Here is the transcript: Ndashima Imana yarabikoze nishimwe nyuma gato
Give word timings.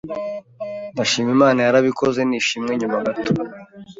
Ndashima 0.93 1.29
Imana 1.37 1.59
yarabikoze 1.65 2.19
nishimwe 2.25 2.71
nyuma 2.79 2.97
gato 3.05 3.31